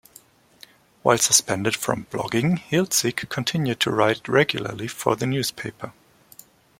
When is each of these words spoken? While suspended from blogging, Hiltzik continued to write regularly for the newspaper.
While 1.03 1.19
suspended 1.19 1.75
from 1.75 2.05
blogging, 2.09 2.57
Hiltzik 2.57 3.29
continued 3.29 3.79
to 3.81 3.91
write 3.91 4.27
regularly 4.27 4.87
for 4.87 5.15
the 5.15 5.27
newspaper. 5.27 5.93